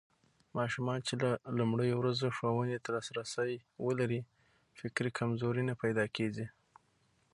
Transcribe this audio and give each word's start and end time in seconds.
ماشومان 0.59 0.99
چې 1.07 1.13
له 1.23 1.31
لومړيو 1.57 1.99
ورځو 2.01 2.35
ښوونې 2.37 2.77
ته 2.83 2.89
لاسرسی 2.95 3.51
ولري، 3.85 4.21
فکري 4.79 5.09
کمزوري 5.19 5.63
نه 5.69 5.73
پيدا 5.81 6.05
کېږي. 6.17 6.45